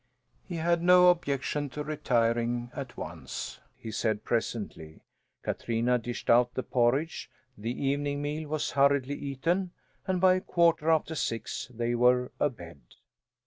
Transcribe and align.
He 0.43 0.55
had 0.55 0.81
no 0.81 1.09
objection 1.09 1.69
to 1.69 1.83
retiring 1.83 2.71
at 2.73 2.97
once, 2.97 3.59
he 3.77 3.91
said 3.91 4.23
presently. 4.23 5.01
Katrina 5.43 5.99
dished 5.99 6.27
out 6.27 6.55
the 6.55 6.63
porridge, 6.63 7.29
the 7.55 7.69
evening 7.79 8.19
meal 8.19 8.49
was 8.49 8.71
hurridly 8.71 9.13
eaten, 9.13 9.73
and 10.07 10.19
by 10.19 10.33
a 10.33 10.41
quarter 10.41 10.89
after 10.89 11.13
six 11.13 11.69
they 11.71 11.93
were 11.93 12.31
abed. 12.39 12.81